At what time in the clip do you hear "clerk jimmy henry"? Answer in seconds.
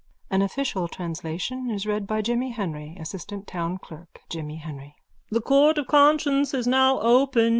3.77-4.95